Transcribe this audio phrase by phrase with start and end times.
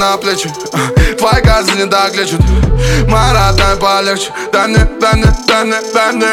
[0.00, 0.50] на плечи.
[1.18, 2.40] Твои газы не так лечат
[3.06, 4.30] Моя полегче.
[4.50, 6.26] Дай мне, дай мне, дай мне, дай мне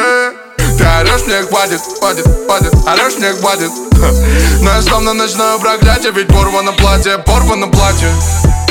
[0.77, 2.73] Ты орешь, мне хватит, хватит, хватит.
[2.87, 3.71] Орешь, мне хватит.
[4.61, 8.09] Но я словно ночное проклятие Ведь порвано платье, порвано платье.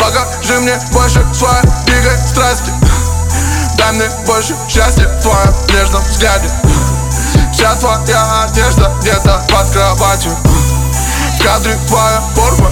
[0.01, 2.71] Покажи мне больше своей дикой страсти.
[3.77, 6.49] Дай мне больше счастья в твоем нежном взгляде.
[7.53, 10.33] Вся твоя одежда где-то под кроватью.
[10.33, 12.66] В кадре твоя порванное